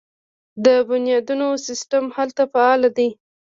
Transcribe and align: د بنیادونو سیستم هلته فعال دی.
د 0.65 0.67
بنیادونو 0.89 1.47
سیستم 1.67 2.03
هلته 2.17 2.41
فعال 2.53 2.81
دی. 2.97 3.09